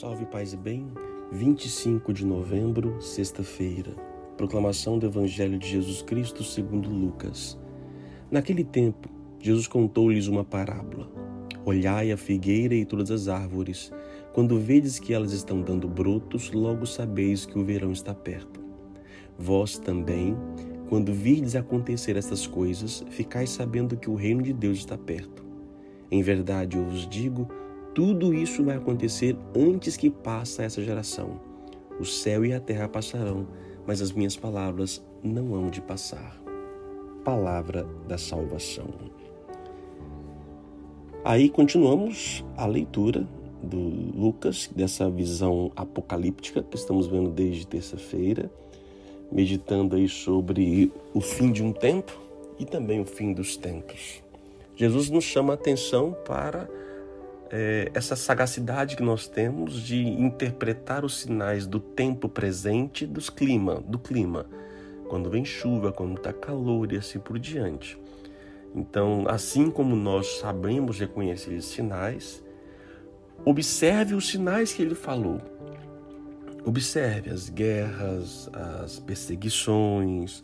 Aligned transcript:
Salve 0.00 0.26
paz 0.26 0.52
e 0.52 0.56
bem. 0.56 0.86
25 1.32 2.12
de 2.12 2.24
novembro, 2.24 3.02
sexta-feira. 3.02 3.96
Proclamação 4.36 4.96
do 4.96 5.06
Evangelho 5.06 5.58
de 5.58 5.66
Jesus 5.66 6.02
Cristo 6.02 6.44
segundo 6.44 6.88
Lucas. 6.88 7.58
Naquele 8.30 8.62
tempo, 8.62 9.08
Jesus 9.40 9.66
contou-lhes 9.66 10.28
uma 10.28 10.44
parábola. 10.44 11.10
Olhai 11.64 12.12
a 12.12 12.16
figueira 12.16 12.76
e 12.76 12.84
todas 12.84 13.10
as 13.10 13.26
árvores. 13.26 13.90
Quando 14.32 14.60
vedes 14.60 15.00
que 15.00 15.12
elas 15.12 15.32
estão 15.32 15.62
dando 15.62 15.88
brotos, 15.88 16.52
logo 16.52 16.86
sabeis 16.86 17.44
que 17.44 17.58
o 17.58 17.64
verão 17.64 17.90
está 17.90 18.14
perto. 18.14 18.60
Vós 19.36 19.78
também, 19.78 20.36
quando 20.88 21.12
virdes 21.12 21.56
acontecer 21.56 22.16
estas 22.16 22.46
coisas, 22.46 23.04
ficais 23.10 23.50
sabendo 23.50 23.96
que 23.96 24.08
o 24.08 24.14
reino 24.14 24.42
de 24.42 24.52
Deus 24.52 24.78
está 24.78 24.96
perto. 24.96 25.44
Em 26.08 26.22
verdade, 26.22 26.76
eu 26.76 26.84
vos 26.84 27.04
digo, 27.08 27.48
tudo 27.98 28.32
isso 28.32 28.62
vai 28.62 28.76
acontecer 28.76 29.36
antes 29.56 29.96
que 29.96 30.08
passe 30.08 30.62
essa 30.62 30.80
geração. 30.80 31.40
O 31.98 32.04
céu 32.04 32.44
e 32.44 32.52
a 32.52 32.60
terra 32.60 32.88
passarão, 32.88 33.44
mas 33.84 34.00
as 34.00 34.12
minhas 34.12 34.36
palavras 34.36 35.04
não 35.20 35.52
hão 35.52 35.68
de 35.68 35.80
passar. 35.80 36.40
Palavra 37.24 37.84
da 38.06 38.16
salvação. 38.16 38.86
Aí 41.24 41.48
continuamos 41.48 42.44
a 42.56 42.66
leitura 42.66 43.26
do 43.60 43.76
Lucas, 44.16 44.70
dessa 44.76 45.10
visão 45.10 45.72
apocalíptica 45.74 46.62
que 46.62 46.76
estamos 46.76 47.08
vendo 47.08 47.30
desde 47.30 47.66
terça-feira, 47.66 48.48
meditando 49.32 49.96
aí 49.96 50.08
sobre 50.08 50.92
o 51.12 51.20
fim 51.20 51.50
de 51.50 51.64
um 51.64 51.72
tempo 51.72 52.16
e 52.60 52.64
também 52.64 53.00
o 53.00 53.04
fim 53.04 53.32
dos 53.32 53.56
tempos. 53.56 54.22
Jesus 54.76 55.10
nos 55.10 55.24
chama 55.24 55.54
a 55.54 55.54
atenção 55.54 56.16
para 56.24 56.70
é, 57.50 57.90
essa 57.94 58.14
sagacidade 58.14 58.96
que 58.96 59.02
nós 59.02 59.26
temos 59.26 59.80
de 59.82 60.06
interpretar 60.06 61.04
os 61.04 61.20
sinais 61.20 61.66
do 61.66 61.80
tempo 61.80 62.28
presente 62.28 63.06
dos 63.06 63.30
clima, 63.30 63.80
do 63.80 63.98
clima, 63.98 64.46
quando 65.08 65.30
vem 65.30 65.44
chuva, 65.44 65.92
quando 65.92 66.16
está 66.16 66.32
calor 66.32 66.92
e 66.92 66.96
assim 66.96 67.18
por 67.18 67.38
diante. 67.38 67.98
Então, 68.74 69.24
assim 69.28 69.70
como 69.70 69.96
nós 69.96 70.38
sabemos 70.40 71.00
reconhecer 71.00 71.54
esses 71.54 71.70
sinais, 71.70 72.44
observe 73.44 74.14
os 74.14 74.28
sinais 74.28 74.72
que 74.72 74.82
ele 74.82 74.94
falou. 74.94 75.40
Observe 76.64 77.30
as 77.30 77.48
guerras, 77.48 78.50
as 78.52 78.98
perseguições, 78.98 80.42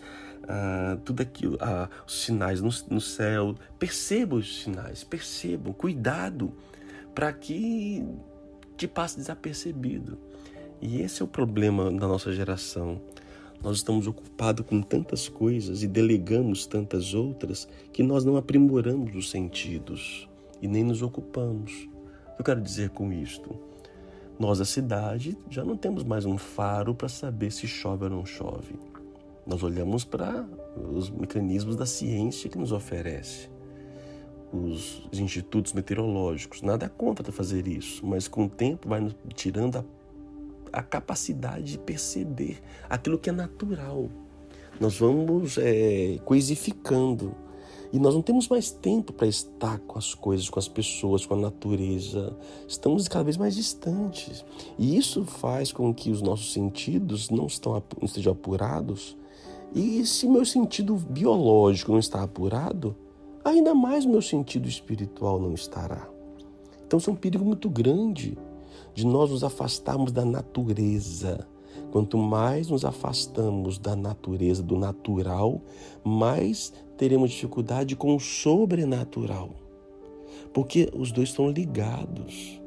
ah, 0.48 0.96
tudo 1.04 1.20
aquilo, 1.20 1.58
ah, 1.60 1.88
os 2.06 2.22
sinais 2.22 2.62
no, 2.62 2.70
no 2.88 3.00
céu. 3.00 3.54
Perceba 3.78 4.36
os 4.36 4.62
sinais, 4.62 5.04
percebam, 5.04 5.74
cuidado 5.74 6.50
para 7.14 7.32
que 7.32 8.04
te 8.76 8.88
passe 8.88 9.16
desapercebido. 9.16 10.18
E 10.80 11.00
esse 11.00 11.22
é 11.22 11.24
o 11.24 11.28
problema 11.28 11.90
da 11.90 12.08
nossa 12.08 12.32
geração. 12.32 13.00
Nós 13.62 13.76
estamos 13.78 14.06
ocupados 14.06 14.66
com 14.66 14.82
tantas 14.82 15.28
coisas 15.28 15.82
e 15.82 15.86
delegamos 15.86 16.66
tantas 16.66 17.14
outras 17.14 17.68
que 17.92 18.02
nós 18.02 18.24
não 18.24 18.36
aprimoramos 18.36 19.14
os 19.14 19.30
sentidos 19.30 20.28
e 20.60 20.68
nem 20.68 20.84
nos 20.84 21.02
ocupamos. 21.02 21.88
Eu 22.38 22.44
quero 22.44 22.60
dizer 22.60 22.90
com 22.90 23.12
isto? 23.12 23.56
Nós, 24.38 24.60
a 24.60 24.64
cidade, 24.64 25.38
já 25.48 25.64
não 25.64 25.76
temos 25.76 26.02
mais 26.02 26.26
um 26.26 26.36
faro 26.36 26.94
para 26.94 27.08
saber 27.08 27.52
se 27.52 27.68
chove 27.68 28.04
ou 28.04 28.10
não 28.10 28.26
chove. 28.26 28.74
Nós 29.46 29.62
olhamos 29.62 30.04
para 30.04 30.44
os 30.92 31.08
mecanismos 31.08 31.76
da 31.76 31.86
ciência 31.86 32.50
que 32.50 32.58
nos 32.58 32.72
oferece 32.72 33.53
os 34.54 35.08
institutos 35.12 35.72
meteorológicos. 35.72 36.62
Nada 36.62 36.88
contra 36.88 37.32
fazer 37.32 37.66
isso, 37.66 38.06
mas 38.06 38.28
com 38.28 38.44
o 38.44 38.48
tempo 38.48 38.88
vai 38.88 39.06
tirando 39.34 39.76
a, 39.76 39.84
a 40.72 40.82
capacidade 40.82 41.72
de 41.72 41.78
perceber 41.78 42.58
aquilo 42.88 43.18
que 43.18 43.30
é 43.30 43.32
natural. 43.32 44.08
Nós 44.80 44.98
vamos 44.98 45.58
é, 45.58 46.18
coisificando 46.24 47.34
e 47.92 47.98
nós 47.98 48.14
não 48.14 48.22
temos 48.22 48.48
mais 48.48 48.70
tempo 48.72 49.12
para 49.12 49.28
estar 49.28 49.78
com 49.80 49.98
as 49.98 50.14
coisas, 50.14 50.48
com 50.50 50.58
as 50.58 50.66
pessoas, 50.66 51.24
com 51.24 51.34
a 51.34 51.36
natureza. 51.36 52.36
Estamos 52.66 53.06
cada 53.06 53.22
vez 53.22 53.36
mais 53.36 53.54
distantes. 53.54 54.44
E 54.76 54.96
isso 54.96 55.24
faz 55.24 55.70
com 55.70 55.94
que 55.94 56.10
os 56.10 56.20
nossos 56.20 56.52
sentidos 56.52 57.30
não, 57.30 57.46
estão, 57.46 57.72
não 57.72 58.04
estejam 58.04 58.32
apurados. 58.32 59.16
E 59.72 60.04
se 60.06 60.26
meu 60.26 60.44
sentido 60.44 60.96
biológico 60.96 61.92
não 61.92 62.00
está 62.00 62.22
apurado, 62.22 62.96
ainda 63.44 63.74
mais 63.74 64.06
meu 64.06 64.22
sentido 64.22 64.68
espiritual 64.68 65.38
não 65.38 65.54
estará. 65.54 66.08
Então, 66.86 66.98
isso 66.98 67.10
é 67.10 67.12
um 67.12 67.16
perigo 67.16 67.44
muito 67.44 67.68
grande 67.68 68.38
de 68.94 69.06
nós 69.06 69.30
nos 69.30 69.44
afastarmos 69.44 70.12
da 70.12 70.24
natureza. 70.24 71.46
Quanto 71.90 72.16
mais 72.16 72.68
nos 72.68 72.84
afastamos 72.84 73.78
da 73.78 73.94
natureza, 73.94 74.62
do 74.62 74.78
natural, 74.78 75.60
mais 76.02 76.72
teremos 76.96 77.30
dificuldade 77.30 77.96
com 77.96 78.14
o 78.14 78.20
sobrenatural. 78.20 79.50
Porque 80.52 80.90
os 80.94 81.12
dois 81.12 81.30
estão 81.30 81.50
ligados. 81.50 82.60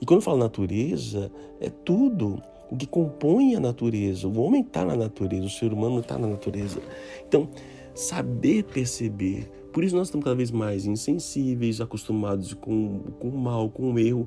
E 0.00 0.06
quando 0.06 0.18
eu 0.18 0.24
falo 0.24 0.38
natureza, 0.38 1.30
é 1.60 1.68
tudo 1.68 2.40
o 2.70 2.76
que 2.76 2.86
compõe 2.86 3.54
a 3.54 3.60
natureza. 3.60 4.28
O 4.28 4.40
homem 4.40 4.62
está 4.62 4.84
na 4.84 4.96
natureza, 4.96 5.46
o 5.46 5.50
ser 5.50 5.72
humano 5.72 6.00
está 6.00 6.18
na 6.18 6.26
natureza. 6.26 6.80
Então, 7.26 7.48
saber 7.94 8.64
perceber 8.64 9.50
por 9.72 9.84
isso 9.84 9.96
nós 9.96 10.08
estamos 10.08 10.24
cada 10.24 10.36
vez 10.36 10.50
mais 10.50 10.84
insensíveis, 10.84 11.80
acostumados 11.80 12.54
com, 12.54 13.00
com 13.18 13.28
o 13.28 13.38
mal, 13.38 13.70
com 13.70 13.92
o 13.92 13.98
erro. 13.98 14.26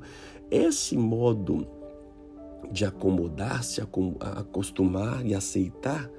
Esse 0.50 0.96
modo 0.96 1.66
de 2.70 2.84
acomodar-se, 2.84 3.80
acostumar 3.80 5.24
e 5.24 5.34
aceitar, 5.34 6.10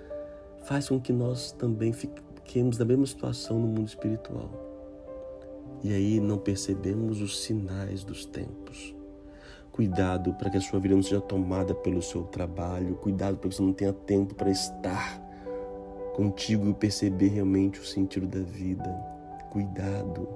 faz 0.64 0.90
com 0.90 1.00
que 1.00 1.12
nós 1.12 1.52
também 1.52 1.92
fiquemos 1.92 2.78
na 2.78 2.86
mesma 2.86 3.06
situação 3.06 3.60
no 3.60 3.68
mundo 3.68 3.88
espiritual. 3.88 4.50
E 5.84 5.94
aí 5.94 6.20
não 6.20 6.38
percebemos 6.38 7.22
os 7.22 7.44
sinais 7.44 8.04
dos 8.04 8.26
tempos. 8.26 8.96
Cuidado 9.72 10.34
para 10.36 10.50
que 10.50 10.58
a 10.58 10.62
sua 10.62 10.80
vida 10.80 10.96
não 10.96 11.04
seja 11.04 11.20
tomada 11.20 11.76
pelo 11.76 12.02
seu 12.02 12.24
trabalho. 12.24 12.96
Cuidado 12.96 13.38
para 13.38 13.50
que 13.50 13.56
você 13.56 13.62
não 13.62 13.74
tenha 13.74 13.92
tempo 13.92 14.34
para 14.34 14.50
estar 14.50 15.25
contigo 16.16 16.70
e 16.70 16.74
perceber 16.74 17.28
realmente 17.28 17.80
o 17.80 17.86
sentido 17.86 18.26
da 18.26 18.40
vida 18.40 19.16
cuidado. 19.52 20.28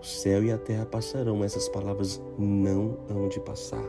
O 0.00 0.04
céu 0.04 0.44
e 0.44 0.52
a 0.52 0.58
terra 0.58 0.84
passarão, 0.84 1.36
mas 1.36 1.52
essas 1.52 1.68
palavras 1.68 2.20
não 2.38 2.98
hão 3.08 3.28
de 3.28 3.40
passar. 3.40 3.84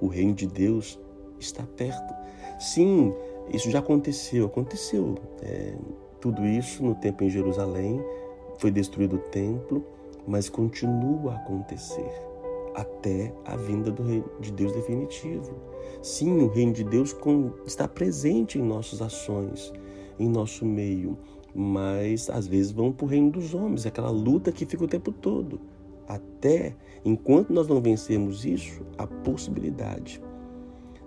O 0.00 0.06
reino 0.06 0.34
de 0.34 0.46
Deus 0.46 0.98
está 1.38 1.64
perto. 1.76 2.14
Sim, 2.58 3.12
isso 3.52 3.70
já 3.70 3.80
aconteceu, 3.80 4.46
aconteceu. 4.46 5.16
É, 5.42 5.76
tudo 6.20 6.44
isso 6.46 6.82
no 6.82 6.94
tempo 6.94 7.24
em 7.24 7.30
Jerusalém, 7.30 8.00
foi 8.58 8.70
destruído 8.70 9.16
o 9.16 9.30
templo, 9.30 9.84
mas 10.26 10.48
continua 10.48 11.32
a 11.32 11.36
acontecer 11.36 12.12
até 12.74 13.32
a 13.44 13.56
vinda 13.56 13.90
do 13.90 14.02
reino 14.02 14.30
de 14.40 14.52
Deus 14.52 14.72
definitivo. 14.72 15.52
Sim, 16.02 16.42
o 16.42 16.48
reino 16.48 16.72
de 16.72 16.84
Deus 16.84 17.14
está 17.66 17.88
presente 17.88 18.58
em 18.58 18.62
nossas 18.62 19.02
ações, 19.02 19.72
em 20.18 20.28
nosso 20.28 20.64
meio 20.64 21.18
mas 21.54 22.30
às 22.30 22.46
vezes 22.46 22.70
vão 22.70 22.92
para 22.92 23.04
o 23.04 23.08
reino 23.08 23.30
dos 23.32 23.54
homens, 23.54 23.84
aquela 23.84 24.10
luta 24.10 24.52
que 24.52 24.66
fica 24.66 24.84
o 24.84 24.88
tempo 24.88 25.10
todo. 25.10 25.60
Até 26.06 26.76
enquanto 27.04 27.52
nós 27.52 27.66
não 27.66 27.80
vencermos 27.80 28.44
isso, 28.44 28.86
a 28.96 29.06
possibilidade 29.06 30.22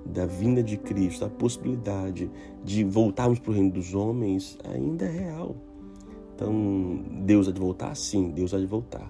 da 0.06 0.26
vinda 0.26 0.62
de 0.62 0.78
Cristo, 0.78 1.24
a 1.24 1.30
possibilidade 1.30 2.30
de 2.64 2.84
voltarmos 2.84 3.40
para 3.40 3.52
o 3.52 3.54
reino 3.54 3.72
dos 3.72 3.94
homens 3.94 4.58
ainda 4.66 5.06
é 5.06 5.10
real. 5.10 5.56
Então, 6.36 7.04
Deus 7.24 7.48
há 7.48 7.52
de 7.52 7.60
voltar? 7.60 7.96
Sim, 7.96 8.32
Deus 8.32 8.54
há 8.54 8.60
de 8.60 8.66
voltar. 8.66 9.10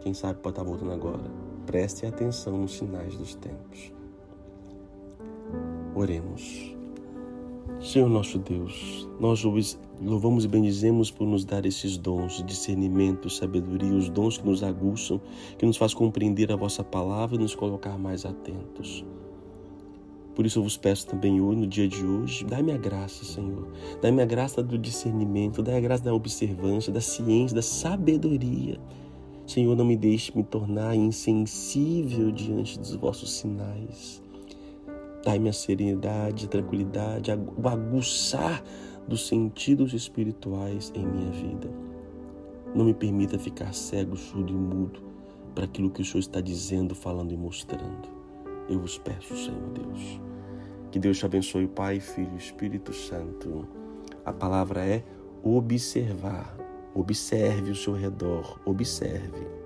Quem 0.00 0.14
sabe 0.14 0.40
pode 0.40 0.54
estar 0.54 0.64
voltando 0.64 0.92
agora. 0.92 1.30
Prestem 1.66 2.08
atenção 2.08 2.56
nos 2.58 2.78
sinais 2.78 3.16
dos 3.16 3.34
tempos. 3.34 3.92
Oremos. 5.94 6.81
Senhor 7.80 8.08
nosso 8.08 8.38
Deus, 8.38 9.08
nós 9.20 9.42
louvamos 10.00 10.44
e 10.44 10.48
bendizemos 10.48 11.10
por 11.10 11.26
nos 11.26 11.44
dar 11.44 11.66
esses 11.66 11.96
dons, 11.96 12.42
discernimento, 12.44 13.28
sabedoria, 13.28 13.94
os 13.94 14.08
dons 14.08 14.38
que 14.38 14.46
nos 14.46 14.62
aguçam, 14.62 15.20
que 15.58 15.66
nos 15.66 15.76
faz 15.76 15.92
compreender 15.92 16.52
a 16.52 16.56
vossa 16.56 16.84
palavra 16.84 17.36
e 17.36 17.40
nos 17.40 17.54
colocar 17.54 17.98
mais 17.98 18.24
atentos. 18.24 19.04
Por 20.34 20.46
isso 20.46 20.60
eu 20.60 20.62
vos 20.62 20.76
peço 20.76 21.06
também 21.06 21.40
hoje, 21.40 21.60
no 21.60 21.66
dia 21.66 21.86
de 21.86 22.06
hoje, 22.06 22.44
dai-me 22.44 22.72
a 22.72 22.78
graça, 22.78 23.24
Senhor. 23.24 23.68
Dai-me 24.00 24.22
a 24.22 24.26
graça 24.26 24.62
do 24.62 24.78
discernimento, 24.78 25.62
dai 25.62 25.76
a 25.76 25.80
graça 25.80 26.04
da 26.04 26.14
observância, 26.14 26.92
da 26.92 27.00
ciência, 27.00 27.54
da 27.54 27.62
sabedoria. 27.62 28.80
Senhor, 29.46 29.76
não 29.76 29.84
me 29.84 29.96
deixe 29.96 30.34
me 30.34 30.42
tornar 30.42 30.94
insensível 30.94 32.30
diante 32.30 32.78
dos 32.78 32.94
vossos 32.94 33.32
sinais. 33.32 34.21
Dai-me 35.24 35.48
a 35.48 35.52
serenidade, 35.52 36.48
tranquilidade, 36.48 37.30
o 37.30 37.68
aguçar 37.68 38.62
dos 39.06 39.28
sentidos 39.28 39.92
espirituais 39.92 40.92
em 40.94 41.06
minha 41.06 41.30
vida. 41.30 41.70
Não 42.74 42.84
me 42.84 42.94
permita 42.94 43.38
ficar 43.38 43.72
cego, 43.72 44.16
surdo 44.16 44.52
e 44.52 44.56
mudo 44.56 45.00
para 45.54 45.64
aquilo 45.64 45.90
que 45.90 46.02
o 46.02 46.04
Senhor 46.04 46.20
está 46.20 46.40
dizendo, 46.40 46.94
falando 46.94 47.32
e 47.32 47.36
mostrando. 47.36 48.08
eu 48.68 48.80
vos 48.80 48.98
peço, 48.98 49.36
Senhor 49.36 49.68
Deus. 49.70 50.20
Que 50.90 50.98
Deus 50.98 51.18
te 51.18 51.26
abençoe, 51.26 51.66
Pai, 51.68 52.00
Filho 52.00 52.32
e 52.34 52.38
Espírito 52.38 52.92
Santo. 52.92 53.66
A 54.24 54.32
palavra 54.32 54.84
é 54.84 55.04
observar. 55.42 56.56
Observe 56.94 57.70
o 57.70 57.74
seu 57.74 57.94
redor, 57.94 58.60
observe 58.64 59.61